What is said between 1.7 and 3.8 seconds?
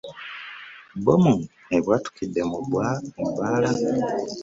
ebwatukidde mu bbaala.